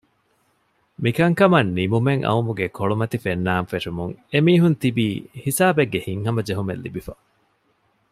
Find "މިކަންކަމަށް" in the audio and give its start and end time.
1.03-1.71